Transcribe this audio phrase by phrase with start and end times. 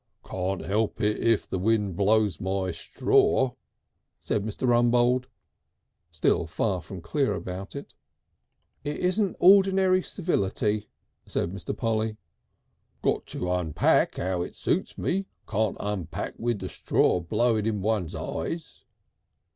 [0.27, 3.55] "Can't help it, if the wind blows my stror,"
[4.19, 4.67] said Mr.
[4.67, 5.27] Rumbold,
[6.09, 7.93] still far from clear about it....
[8.83, 10.89] "It isn't ordinary civility,"
[11.27, 11.77] said Mr.
[11.77, 12.17] Polly.
[13.03, 15.27] "Got to unpack 'ow it suits me.
[15.47, 18.85] Can't unpack with the stror blowing into one's eyes."